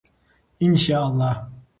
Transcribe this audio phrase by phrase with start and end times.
[0.61, 1.51] انشاءالله.